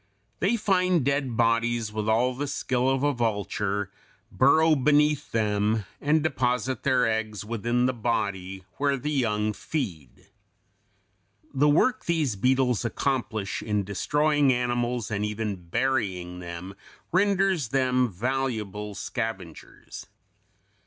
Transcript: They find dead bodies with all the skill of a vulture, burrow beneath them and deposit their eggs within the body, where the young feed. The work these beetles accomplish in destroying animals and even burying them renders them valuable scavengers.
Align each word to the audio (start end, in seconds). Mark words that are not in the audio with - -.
They 0.39 0.55
find 0.57 1.03
dead 1.05 1.37
bodies 1.37 1.93
with 1.93 2.09
all 2.09 2.33
the 2.33 2.47
skill 2.47 2.89
of 2.89 3.03
a 3.03 3.13
vulture, 3.13 3.91
burrow 4.31 4.73
beneath 4.75 5.31
them 5.31 5.85
and 6.01 6.23
deposit 6.23 6.81
their 6.81 7.07
eggs 7.07 7.45
within 7.45 7.85
the 7.85 7.93
body, 7.93 8.63
where 8.77 8.97
the 8.97 9.11
young 9.11 9.53
feed. 9.53 10.31
The 11.53 11.69
work 11.69 12.05
these 12.05 12.35
beetles 12.35 12.83
accomplish 12.83 13.61
in 13.61 13.83
destroying 13.83 14.51
animals 14.51 15.11
and 15.11 15.23
even 15.23 15.67
burying 15.69 16.39
them 16.39 16.73
renders 17.11 17.67
them 17.67 18.11
valuable 18.11 18.95
scavengers. 18.95 20.07